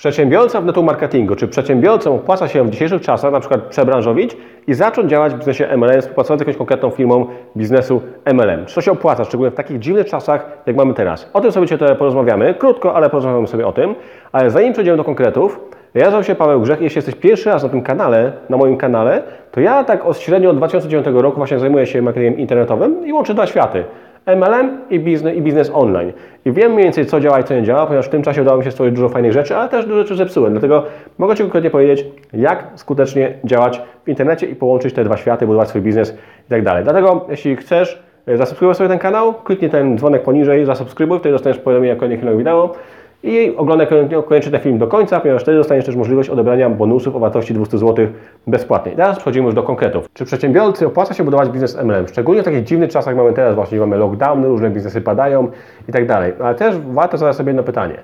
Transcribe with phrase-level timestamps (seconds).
[0.00, 4.74] Przedsiębiorca w network marketingu, czy przedsiębiorcom opłaca się w dzisiejszych czasach na przykład przebranżowić i
[4.74, 7.26] zacząć działać w biznesie MLM, współpracować z jakąś konkretną firmą
[7.56, 8.66] biznesu MLM.
[8.66, 11.30] Czy to się opłaca, szczególnie w takich dziwnych czasach, jak mamy teraz?
[11.32, 13.94] O tym sobie dzisiaj porozmawiamy, krótko, ale porozmawiamy sobie o tym.
[14.32, 15.60] Ale zanim przejdziemy do konkretów,
[15.94, 16.80] ja nazywam się Paweł Grzech.
[16.80, 20.50] Jeśli jesteś pierwszy raz na tym kanale, na moim kanale, to ja tak od średnio
[20.50, 23.84] od 2009 roku właśnie zajmuję się marketingiem internetowym i łączę dwa światy.
[24.26, 26.12] MLM i biznes, i biznes online.
[26.44, 28.58] I wiem mniej więcej, co działa i co nie działa, ponieważ w tym czasie udało
[28.58, 30.52] mi się stworzyć dużo fajnych rzeczy, ale też dużo rzeczy zepsułem.
[30.52, 30.84] Dlatego
[31.18, 35.68] mogę Ci konkretnie powiedzieć, jak skutecznie działać w internecie i połączyć te dwa światy, budować
[35.68, 36.84] swój biznes i tak dalej.
[36.84, 41.58] Dlatego, jeśli chcesz e, zasubskrybować sobie ten kanał, kliknij ten dzwonek poniżej, zasubskrybuj, wtedy dostaniesz
[41.58, 42.74] powiadomienia o kolejnych filmach wideo
[43.22, 43.86] i oglądaj
[44.26, 47.78] koniecznie ten film do końca, ponieważ wtedy dostaniesz też możliwość odebrania bonusów o wartości 200
[47.78, 48.06] zł
[48.46, 48.92] bezpłatnie.
[48.92, 50.08] teraz przechodzimy już do konkretów.
[50.14, 52.08] Czy przedsiębiorcy opłaca się budować biznes MLM?
[52.08, 55.48] Szczególnie w takich dziwnych czasach mamy teraz, właśnie mamy lockdowny, różne biznesy padają
[55.88, 56.32] i tak dalej.
[56.40, 57.94] Ale też warto zadać sobie jedno pytanie.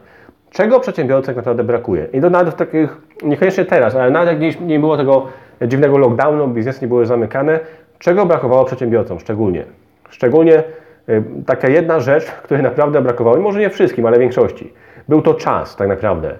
[0.51, 2.07] Czego przedsiębiorcy tak naprawdę brakuje?
[2.13, 5.27] I to nawet takich, niekoniecznie teraz, ale nawet jak nie, nie było tego
[5.63, 7.61] dziwnego lockdownu, biznesy nie były zamykane,
[7.99, 9.65] czego brakowało przedsiębiorcom szczególnie?
[10.11, 10.63] Szczególnie
[11.09, 14.73] y, taka jedna rzecz, której naprawdę brakowało, i może nie wszystkim, ale większości
[15.09, 16.35] był to czas tak naprawdę.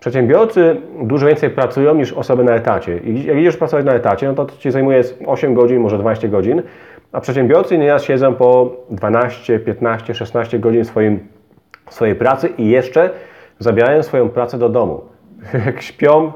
[0.00, 2.98] Przedsiębiorcy dużo więcej pracują niż osoby na etacie.
[2.98, 6.28] I jak idziesz pracować na etacie, no to to Ci zajmuje 8 godzin, może 12
[6.28, 6.62] godzin,
[7.12, 11.28] a przedsiębiorcy nieraz siedzą po 12, 15, 16 godzin swoim,
[11.90, 13.10] swojej pracy i jeszcze
[13.58, 15.00] zabierają swoją pracę do domu.
[15.66, 16.32] Jak śpią,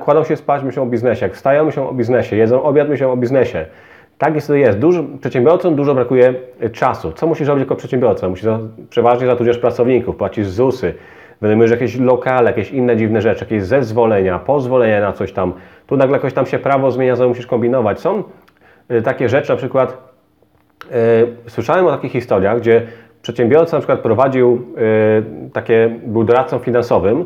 [0.00, 1.26] kładą się spać, myślą o biznesie.
[1.26, 2.36] Jak wstają, myślą o biznesie.
[2.36, 3.66] Jedzą obiad, myślą o biznesie.
[4.18, 4.78] Tak jest, jest.
[4.78, 7.12] Dużo, przedsiębiorcom dużo brakuje e, czasu.
[7.12, 8.28] Co musisz robić jako przedsiębiorca?
[8.28, 8.48] Musisz
[8.90, 10.94] przeważnie zatrudniać pracowników, płacisz ZUSy,
[11.40, 15.52] wynajmujesz jakieś lokale, jakieś inne dziwne rzeczy, jakieś zezwolenia, pozwolenia na coś tam.
[15.86, 18.00] Tu nagle jakoś tam się prawo zmienia, co musisz kombinować.
[18.00, 18.22] Są
[18.90, 20.12] y, takie rzeczy, na przykład
[21.46, 22.82] y, słyszałem o takich historiach, gdzie
[23.22, 24.66] przedsiębiorca na przykład prowadził
[25.48, 27.24] y, takie, był doradcą finansowym,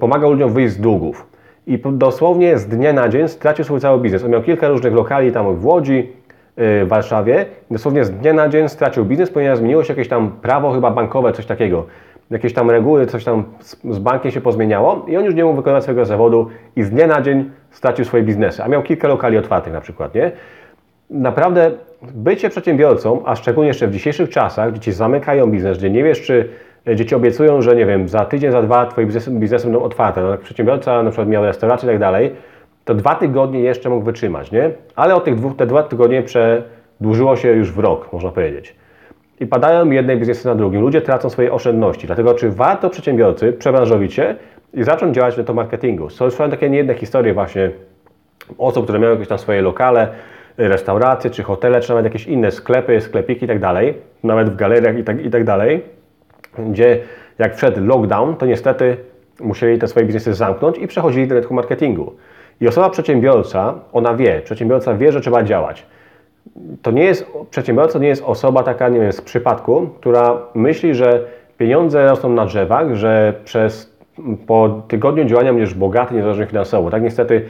[0.00, 1.26] pomagał ludziom wyjść z długów.
[1.66, 4.24] I dosłownie z dnia na dzień stracił swój cały biznes.
[4.24, 6.12] On miał kilka różnych lokali tam w Łodzi,
[6.56, 7.46] w Warszawie.
[7.70, 11.32] Dosłownie z dnia na dzień stracił biznes, ponieważ zmieniło się jakieś tam prawo chyba bankowe,
[11.32, 11.86] coś takiego
[12.30, 15.82] jakieś tam reguły, coś tam z, bankiem się pozmieniało i on już nie mógł wykonywać
[15.82, 19.72] swojego zawodu i z dnia na dzień stracił swoje biznesy, a miał kilka lokali otwartych
[19.72, 20.32] na przykład, nie?
[21.10, 21.70] Naprawdę
[22.02, 26.22] bycie przedsiębiorcą, a szczególnie jeszcze w dzisiejszych czasach, gdzie ci zamykają biznes, gdzie nie wiesz,
[26.22, 26.48] czy
[26.94, 30.20] dzieci obiecują, że nie wiem, za tydzień, za dwa twoje biznesy, biznesy będą otwarte.
[30.20, 32.32] No, jak przedsiębiorca na przykład miał restaurację i tak dalej,
[32.84, 34.70] to dwa tygodnie jeszcze mógł wytrzymać, nie?
[34.96, 38.74] Ale od tych dwóch, te dwa tygodnie przedłużyło się już w rok, można powiedzieć
[39.42, 40.80] i padają jedne biznesy na drugim.
[40.80, 42.06] Ludzie tracą swoje oszczędności.
[42.06, 44.34] Dlatego czy warto przedsiębiorcy przebranżowić się
[44.74, 46.10] i zacząć działać w to marketingu?
[46.10, 47.70] Są takie niejedne historie właśnie
[48.58, 50.08] osób, które miały jakieś tam swoje lokale,
[50.56, 53.94] restauracje, czy hotele, czy nawet jakieś inne sklepy, sklepiki i tak dalej,
[54.24, 55.82] nawet w galeriach i tak, i tak dalej,
[56.58, 57.00] gdzie
[57.38, 58.96] jak wszedł lockdown, to niestety
[59.40, 62.12] musieli te swoje biznesy zamknąć i przechodzili do network marketingu.
[62.62, 65.86] I osoba przedsiębiorca, ona wie, przedsiębiorca wie, że trzeba działać
[66.82, 71.24] to nie jest, przedsiębiorca nie jest osoba taka, nie wiem, z przypadku, która myśli, że
[71.58, 73.92] pieniądze rosną na drzewach, że przez
[74.46, 76.90] po tygodniu działania będziesz bogaty, niezależnie finansowo.
[76.90, 77.42] Tak niestety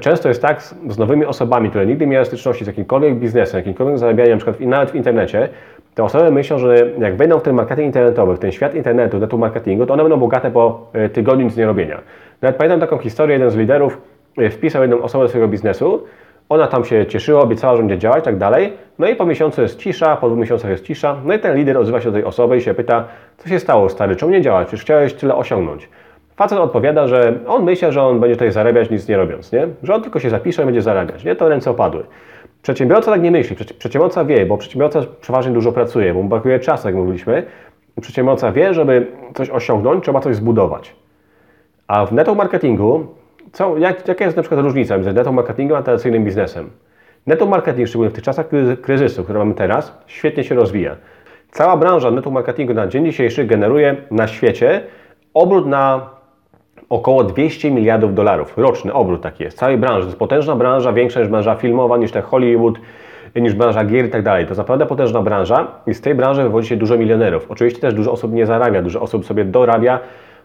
[0.00, 3.58] często jest tak z, z nowymi osobami, które nigdy nie miały styczności z jakimkolwiek biznesem,
[3.58, 5.48] jakimkolwiek zarabianiem, na przykład nawet w internecie,
[5.94, 9.40] te osoby myślą, że jak wejdą w ten marketing internetowy, w ten świat internetu, network
[9.40, 12.00] marketingu, to one będą bogate po e, tygodniu nic nie robienia.
[12.42, 14.00] Nawet pamiętam taką historię, jeden z liderów
[14.50, 16.04] wpisał jedną osobę do swojego biznesu,
[16.48, 18.72] ona tam się cieszyła, obiecała, że będzie działać i tak dalej.
[18.98, 21.16] No i po miesiącu jest cisza, po dwóch miesiącach jest cisza.
[21.24, 23.04] No i ten lider odzywa się do tej osoby i się pyta,
[23.38, 25.88] co się stało stary, czemu nie działać, przecież chciałeś tyle osiągnąć.
[26.36, 29.68] Facet odpowiada, że on myśli, że on będzie tutaj zarabiać nic nie robiąc, nie?
[29.82, 31.36] Że on tylko się zapisze i będzie zarabiać, nie?
[31.36, 32.04] To ręce opadły.
[32.62, 33.56] Przedsiębiorca tak nie myśli.
[33.78, 37.46] Przedsiębiorca wie, bo przedsiębiorca przeważnie dużo pracuje, bo mu brakuje czasu, jak mówiliśmy.
[38.00, 40.94] Przedsiębiorca wie, żeby coś osiągnąć, trzeba coś zbudować.
[41.86, 43.06] A w network marketingu
[43.56, 46.70] co, jak, jaka jest na przykład różnica między network marketingiem a tradycyjnym biznesem?
[47.26, 48.46] Network marketing, szczególnie w tych czasach
[48.82, 50.96] kryzysu, które mamy teraz, świetnie się rozwija.
[51.50, 54.82] Cała branża network marketingu na dzień dzisiejszy generuje na świecie
[55.34, 56.10] obrót na
[56.88, 58.58] około 200 miliardów dolarów.
[58.58, 59.58] Roczny obrót taki jest.
[59.58, 60.00] Całej branży.
[60.00, 62.78] To jest potężna branża, większa niż branża filmowa, niż te Hollywood,
[63.36, 64.44] niż branża gier i tak dalej.
[64.44, 67.50] To jest naprawdę potężna branża i z tej branży wywodzi się dużo milionerów.
[67.50, 70.00] Oczywiście też dużo osób nie zarabia, dużo osób sobie dorabia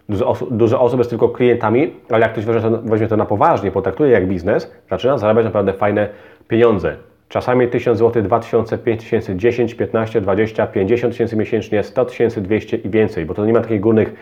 [0.09, 3.25] Dużo, osób, dużo osób jest tylko klientami, ale jak ktoś weźmie to, weźmie to na
[3.25, 6.09] poważnie, potraktuje jak biznes, zaczyna zarabiać naprawdę fajne
[6.47, 6.95] pieniądze.
[7.29, 12.89] Czasami 1000 zł, 2000, 5000, 10, 15, 20, 50 tysięcy miesięcznie, 100 tysięcy, 200 i
[12.89, 14.13] więcej, bo to nie ma takich górnych,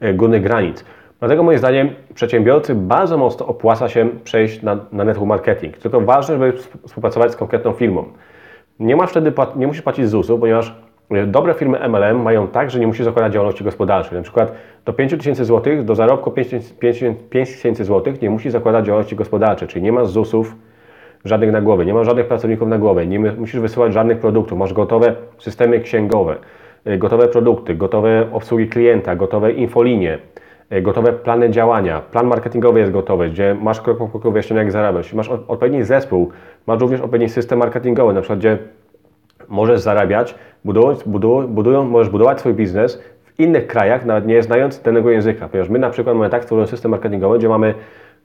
[0.00, 0.84] e, górnych granic.
[1.18, 5.76] Dlatego moim zdaniem przedsiębiorcy bardzo mocno opłaca się przejść na, na network marketing.
[5.78, 6.52] Tylko ważne, żeby
[6.86, 8.04] współpracować z konkretną firmą.
[8.80, 10.74] Nie masz wtedy, nie musisz płacić ZUS-u, ponieważ
[11.26, 14.16] dobre firmy MLM mają tak, że nie musisz zakładać działalności gospodarczej.
[14.16, 14.52] Na przykład
[14.84, 19.82] do 5 tysięcy złotych, do zarobku 5 tysięcy złotych nie musisz zakładać działalności gospodarczej, czyli
[19.82, 20.54] nie masz ZUS-ów
[21.24, 24.72] żadnych na głowie, nie masz żadnych pracowników na głowie, nie musisz wysyłać żadnych produktów, masz
[24.72, 26.36] gotowe systemy księgowe,
[26.86, 30.18] y, gotowe produkty, gotowe obsługi klienta, gotowe infolinie,
[30.72, 34.72] y, gotowe plany działania, plan marketingowy jest gotowy, gdzie masz krok po kroku wyjaśnione jak
[34.72, 36.30] zarabiać, masz odpowiedni zespół,
[36.66, 38.58] masz również odpowiedni system marketingowy, na przykład gdzie
[39.52, 40.34] możesz zarabiać,
[40.64, 41.02] budując,
[41.48, 45.78] budują, możesz budować swój biznes w innych krajach, nawet nie znając danego języka, ponieważ my
[45.78, 47.74] na przykład mamy tak stworzony system marketingowy, gdzie mamy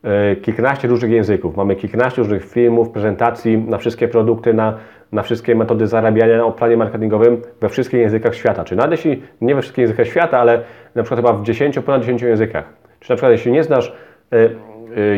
[0.03, 4.77] e, kilkanaście różnych języków, mamy kilkanaście różnych filmów, prezentacji na wszystkie produkty, na,
[5.11, 8.63] na wszystkie metody zarabiania o planie marketingowym we wszystkich językach świata.
[8.63, 10.61] Czy nawet jeśli nie we wszystkich językach świata, ale
[10.95, 12.65] na przykład chyba w 10, ponad 10 językach.
[12.99, 13.93] Czy na przykład jeśli nie znasz
[14.33, 14.49] e,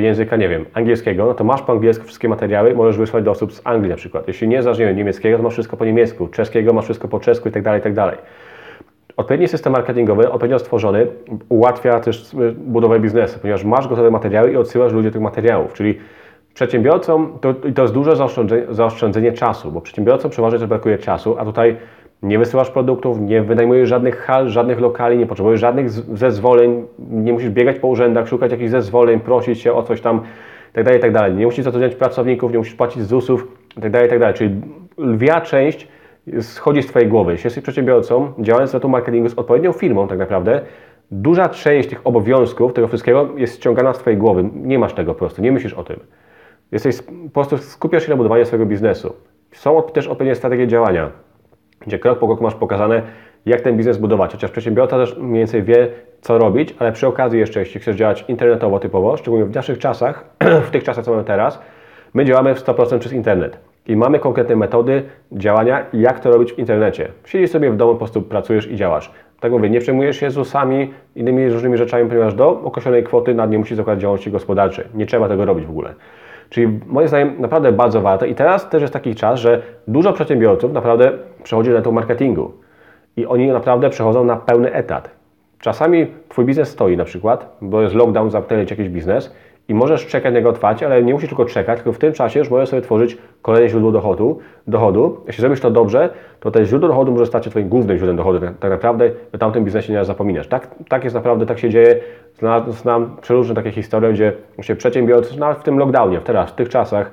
[0.01, 3.53] języka, nie wiem, angielskiego, no to masz po angielsku wszystkie materiały, możesz wysłać do osób
[3.53, 4.27] z Anglii na przykład.
[4.27, 7.19] Jeśli nie znasz, nie wiem, niemieckiego, to masz wszystko po niemiecku, czeskiego masz wszystko po
[7.19, 8.17] czesku i tak dalej, i tak dalej.
[9.17, 11.07] Odpowiedni system marketingowy, odpowiednio stworzony,
[11.49, 15.97] ułatwia też y, budowę biznesu, ponieważ masz gotowe materiały i odsyłasz ludzi tych materiałów, czyli
[16.53, 21.45] przedsiębiorcom, to, to jest duże zaoszczędzenie, zaoszczędzenie czasu, bo przedsiębiorcom przeważnie też brakuje czasu, a
[21.45, 21.77] tutaj
[22.23, 27.49] nie wysyłasz produktów, nie wynajmujesz żadnych hal, żadnych lokali, nie potrzebujesz żadnych zezwoleń, nie musisz
[27.49, 30.21] biegać po urzędach, szukać jakichś zezwoleń, prosić się o coś tam
[30.75, 31.19] itd., tak itd.
[31.19, 34.33] Tak nie musisz zatrudniać pracowników, nie musisz płacić ZUS-ów itd., tak itd.
[34.33, 34.61] Czyli
[34.97, 35.87] lwia część
[36.41, 37.31] schodzi z Twojej głowy.
[37.31, 40.61] Jeśli jesteś przedsiębiorcą, działając na tu marketingu z odpowiednią firmą tak naprawdę,
[41.11, 44.49] duża część tych obowiązków, tego wszystkiego jest ściągana z Twojej głowy.
[44.53, 45.99] Nie masz tego po prostu, nie myślisz o tym.
[46.71, 49.13] Jesteś, po prostu skupiasz się na budowaniu swojego biznesu.
[49.51, 51.11] Są też odpowiednie strategie działania
[51.79, 53.01] gdzie krok po kroku masz pokazane,
[53.45, 54.31] jak ten biznes budować.
[54.31, 55.87] Chociaż przedsiębiorca też mniej więcej wie,
[56.21, 60.25] co robić, ale przy okazji jeszcze, jeśli chcesz działać internetowo typowo, szczególnie w naszych czasach,
[60.67, 61.61] w tych czasach, co mamy teraz,
[62.13, 63.59] my działamy w 100% przez internet.
[63.87, 67.07] I mamy konkretne metody działania, jak to robić w internecie.
[67.25, 69.11] Siedzisz sobie w domu, po prostu pracujesz i działasz.
[69.39, 73.59] Tak mówię, nie przejmujesz się ZUS-ami, innymi różnymi rzeczami, ponieważ do określonej kwoty nad nie
[73.59, 74.85] musisz zakładać działalności gospodarczej.
[74.93, 75.93] Nie trzeba tego robić w ogóle.
[76.49, 80.73] Czyli moim zdaniem naprawdę bardzo warto i teraz też jest taki czas, że dużo przedsiębiorców
[80.73, 81.11] naprawdę
[81.43, 82.51] przechodzi na to marketingu
[83.17, 85.09] i oni naprawdę przechodzą na pełny etat.
[85.59, 89.33] Czasami Twój biznes stoi na przykład, bo jest lockdown, zamknęli jakiś biznes
[89.69, 92.39] i możesz czekać na jego otwarcie, ale nie musisz tylko czekać, tylko w tym czasie
[92.39, 94.39] już możesz sobie tworzyć kolejne źródło dochodu.
[94.67, 95.21] dochodu.
[95.27, 96.09] Jeśli zrobisz to dobrze,
[96.39, 98.39] to to źródło dochodu może stać się Twoim głównym źródłem dochodu.
[98.39, 100.47] Tak, tak naprawdę o tamtym biznesie nie zapominasz.
[100.47, 101.99] Tak, tak jest naprawdę, tak się dzieje.
[102.33, 106.69] Znam, znam przeróżne takie historie, gdzie się przedsiębiorcy, nawet w tym lockdownie, teraz, w tych
[106.69, 107.11] czasach,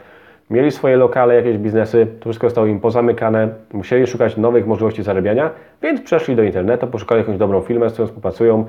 [0.50, 5.50] mieli swoje lokale, jakieś biznesy, to wszystko zostało im pozamykane, musieli szukać nowych możliwości zarabiania,
[5.82, 8.64] więc przeszli do internetu, poszukali jakąś dobrą firmę, z którą współpracują,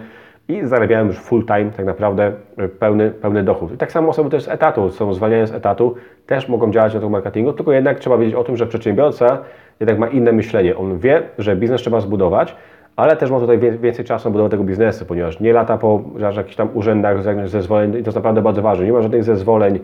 [0.47, 3.73] i zarabiałem już full time, tak naprawdę e, pełny, pełny dochód.
[3.73, 5.95] I tak samo osoby też z etatu, są zwalniane z etatu,
[6.25, 9.37] też mogą działać na tym marketingu, tylko jednak trzeba wiedzieć o tym, że przedsiębiorca
[9.79, 10.77] jednak ma inne myślenie.
[10.77, 12.55] On wie, że biznes trzeba zbudować,
[12.95, 16.01] ale też ma tutaj więcej czasu na budowę tego biznesu, ponieważ nie lata po
[16.37, 18.85] jakichś tam urzędach, zezwoleń, to jest naprawdę bardzo ważne.
[18.85, 19.79] Nie ma żadnych zezwoleń,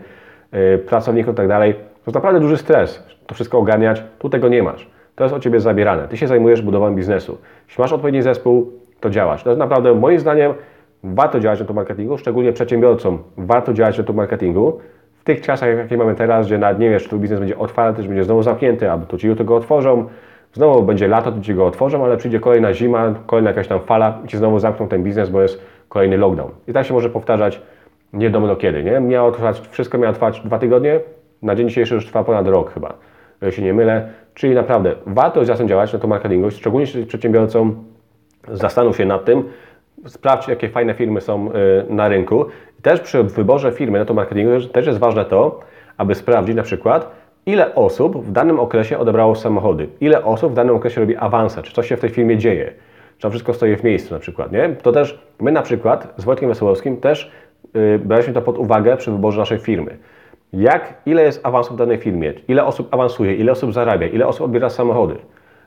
[0.86, 1.74] pracowników i tak dalej.
[1.74, 4.90] To jest naprawdę duży stres, to wszystko ogarniać, tu tego nie masz.
[5.14, 6.08] To jest od Ciebie zabierane.
[6.08, 7.38] Ty się zajmujesz budową biznesu.
[7.68, 9.42] Jeśli masz odpowiedni zespół, to działać.
[9.42, 10.54] To jest naprawdę moim zdaniem
[11.04, 14.80] warto działać na tym marketingu, szczególnie przedsiębiorcom warto działać na tym marketingu.
[15.18, 18.02] W tych czasach, jakie mamy teraz, gdzie nawet nie wiesz, czy tu biznes będzie otwarty,
[18.02, 20.08] czy będzie znowu zamknięty, albo to ci jutro go otworzą,
[20.52, 24.18] znowu będzie lato, to ci go otworzą, ale przyjdzie kolejna zima, kolejna jakaś tam fala
[24.24, 26.50] i ci znowu zamkną ten biznes, bo jest kolejny lockdown.
[26.68, 27.62] I tak się może powtarzać
[28.14, 29.00] nie wiadomo do kiedy, nie?
[29.00, 31.00] Miało trwać, wszystko miało trwać dwa tygodnie,
[31.42, 32.94] na dzień dzisiejszy już trwa ponad rok chyba,
[33.42, 34.08] jeśli nie mylę.
[34.34, 37.74] Czyli naprawdę warto zacząć działać na to marketingu, szczególnie przedsiębiorcą
[38.48, 39.44] Zastanów się nad tym,
[40.06, 41.52] sprawdź, jakie fajne firmy są y,
[41.88, 42.46] na rynku.
[42.82, 45.60] Też przy wyborze firmy na to marketingu też jest ważne to,
[45.96, 47.10] aby sprawdzić na przykład,
[47.46, 51.72] ile osób w danym okresie odebrało samochody, ile osób w danym okresie robi awanse, czy
[51.72, 52.72] coś się w tej firmie dzieje,
[53.16, 54.68] czy to wszystko stoi w miejscu na przykład, nie?
[54.68, 57.30] To też my na przykład z Wojtkiem Wesołowskim też
[58.04, 59.96] braliśmy to pod uwagę przy wyborze naszej firmy.
[60.52, 64.44] Jak, ile jest awansów w danej firmie, ile osób awansuje, ile osób zarabia, ile osób
[64.44, 65.16] odbiera samochody.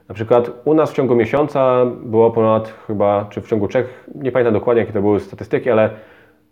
[0.09, 4.31] Na przykład u nas w ciągu miesiąca było ponad chyba, czy w ciągu trzech, nie
[4.31, 5.89] pamiętam dokładnie jakie to były statystyki, ale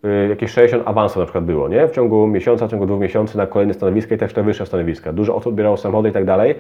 [0.06, 1.88] y, jakieś 60 awansów na przykład było, nie?
[1.88, 5.14] W ciągu miesiąca, w ciągu dwóch miesięcy na kolejne stanowiska i też te wyższe stanowiska.
[5.14, 6.56] Dużo osób odbierało samochody i tak dalej.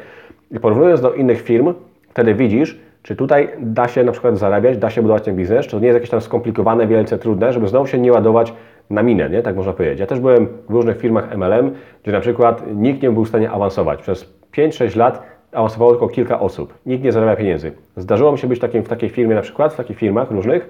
[0.51, 1.73] I porównując do innych firm,
[2.09, 5.71] wtedy widzisz, czy tutaj da się na przykład zarabiać, da się budować ten biznes, czy
[5.71, 8.53] to nie jest jakieś tam skomplikowane, wielce trudne, żeby znowu się nie ładować
[8.89, 9.41] na minę, nie?
[9.41, 9.99] Tak można powiedzieć.
[9.99, 11.71] Ja też byłem w różnych firmach MLM,
[12.03, 14.01] gdzie na przykład nikt nie był w stanie awansować.
[14.01, 16.73] Przez 5-6 lat awansowało tylko kilka osób.
[16.85, 17.71] Nikt nie zarabia pieniędzy.
[17.97, 20.69] Zdarzyło mi się być takim, w takiej firmie na przykład, w takich firmach różnych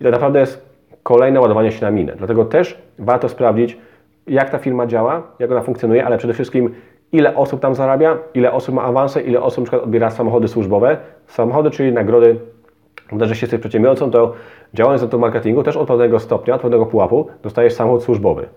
[0.00, 2.12] i to naprawdę jest kolejne ładowanie się na minę.
[2.16, 3.78] Dlatego też warto sprawdzić,
[4.26, 6.74] jak ta firma działa, jak ona funkcjonuje, ale przede wszystkim
[7.12, 10.96] ile osób tam zarabia, ile osób ma awanse, ile osób na przykład odbiera samochody służbowe.
[11.26, 12.36] Samochody, czyli nagrody
[13.12, 14.32] Gdy że jesteś przedsiębiorcą, to
[14.74, 18.48] działając na tym marketingu też od pewnego stopnia, od pewnego pułapu dostajesz samochód służbowy.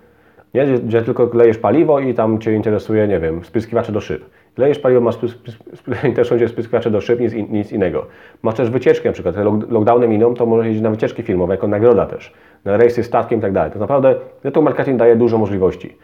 [0.53, 0.65] Nie?
[0.65, 4.25] Gdzie, tylko lejesz paliwo i tam Cię interesuje, nie wiem, spryskiwacze do szyb.
[4.57, 5.17] Lejesz paliwo, masz
[6.03, 8.05] interesują Cię spryskiwacze do szyb, nic, nic innego.
[8.43, 11.53] Masz też wycieczkę na przykład, te lock- lockdowny miną, to możesz jeździć na wycieczki filmowe
[11.53, 12.33] jako nagroda też,
[12.65, 13.71] na rejsy statkiem i tak dalej.
[13.71, 15.97] To naprawdę network marketing daje dużo możliwości.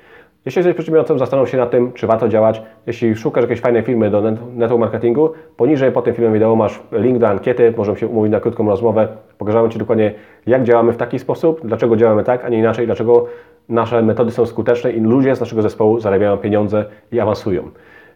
[0.46, 2.62] Jeśli jesteś przedsiębiorcą, zastanów się nad tym, czy warto działać.
[2.88, 6.80] Jeśli szukasz jakiejś fajnej filmy do net- network marketingu, poniżej pod tym filmem wideo masz
[6.92, 9.08] link do ankiety, możemy się umówić na krótką rozmowę.
[9.38, 10.14] Pokażemy Ci dokładnie,
[10.48, 13.26] jak działamy w taki sposób, dlaczego działamy tak, a nie inaczej, dlaczego
[13.70, 17.64] nasze metody są skuteczne i ludzie z naszego zespołu zarabiają pieniądze i awansują.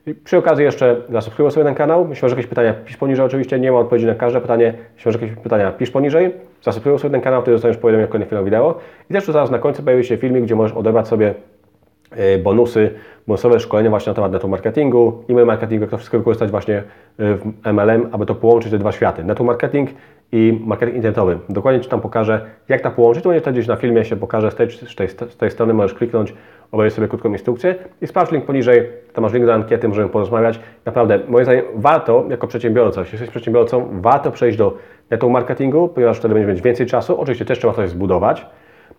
[0.08, 2.08] I przy okazji jeszcze zasubskrybuj sobie ten kanał.
[2.10, 3.60] Jeśli masz jakieś pytania, pisz poniżej oczywiście.
[3.60, 4.74] Nie ma odpowiedzi na każde pytanie.
[4.96, 6.32] Jeśli masz jakieś pytania, pisz poniżej.
[6.62, 8.78] Zasubskrybuj sobie ten kanał, wtedy dostaniesz powiadomienie o kolejnych filmach wideo.
[9.10, 11.34] I też tu zaraz na końcu pojawi się filmik, gdzie możesz odebrać sobie
[12.44, 12.92] bonusy,
[13.28, 16.84] bonusowe szkolenia właśnie na temat network marketingu, e-mail marketingu, jak to wszystko wykorzystać właśnie e,
[17.18, 19.90] w MLM, aby to połączyć te dwa światy, network marketing
[20.32, 21.40] i marketing internetowy.
[21.50, 24.52] Dokładnie Ci tam pokażę, jak to połączyć, to będzie wtedy gdzieś na filmie się pokaże
[24.52, 26.34] z tej, z tej, z tej strony, możesz kliknąć,
[26.72, 30.60] obejrzeć sobie krótką instrukcję i sprawdź link poniżej, tam masz link do ankiety, możemy porozmawiać.
[30.86, 34.78] Naprawdę, moim zdaniem warto, jako przedsiębiorca, jeśli jesteś przedsiębiorcą, warto przejść do
[35.10, 38.46] network marketingu, ponieważ wtedy będziesz mieć więcej czasu, oczywiście też trzeba coś zbudować,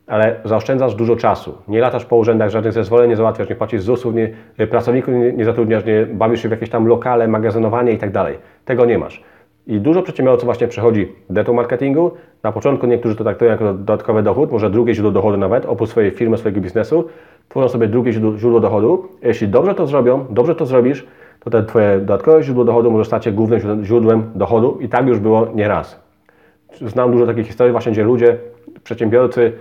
[0.06, 1.54] ale zaoszczędzasz dużo czasu.
[1.68, 5.44] Nie latasz po urzędach, żadnych zezwoleń nie załatwiasz, nie płacisz ZUS-ów, nie, pracowników nie, nie
[5.44, 8.38] zatrudniasz, nie bawisz się w jakieś tam lokale, magazynowanie i tak dalej.
[8.64, 9.22] Tego nie masz.
[9.66, 12.10] I dużo przedsiębiorców właśnie przechodzi do marketingu.
[12.42, 16.10] Na początku niektórzy to traktują jako dodatkowy dochód, może drugie źródło dochodu nawet, oprócz swojej
[16.10, 17.04] firmy, swojego biznesu.
[17.48, 19.08] Tworzą sobie drugie źródło, dochodu.
[19.22, 21.06] Jeśli dobrze to zrobią, dobrze to zrobisz,
[21.40, 25.18] to te Twoje dodatkowe źródło dochodu może stać się głównym źródłem dochodu i tak już
[25.18, 26.00] było nieraz.
[26.80, 28.36] Znam dużo takich historii właśnie, gdzie ludzie,
[28.84, 29.52] przedsiębiorcy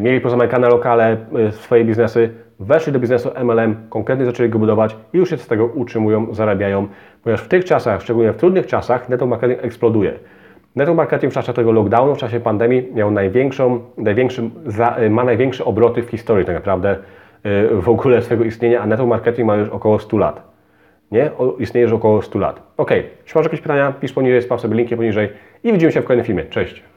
[0.00, 1.16] mieli pozamykane lokale,
[1.48, 5.46] y, swoje biznesy, weszli do biznesu MLM, konkretnie zaczęli go budować i już się z
[5.46, 6.88] tego utrzymują, zarabiają,
[7.22, 10.12] ponieważ w tych czasach, szczególnie w trudnych czasach, network marketing eksploduje.
[10.76, 13.80] Network marketing w czasie tego lockdownu, w czasie pandemii miał największą,
[14.98, 16.96] y, ma największe obroty w historii tak naprawdę
[17.46, 20.54] y, w ogóle swojego istnienia, a network marketing ma już około 100 lat.
[21.12, 21.30] Nie?
[21.58, 22.62] Istnieje już około 100 lat.
[22.76, 25.28] Ok, jeśli masz jakieś pytania, pisz poniżej, sprawdź sobie linki poniżej
[25.64, 26.44] i widzimy się w kolejnym filmie.
[26.44, 26.93] Cześć!